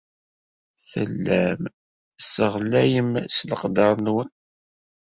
Tellam 0.89 1.61
tesseɣlayem 2.19 3.11
s 3.35 3.37
leqder-nwen. 3.49 4.29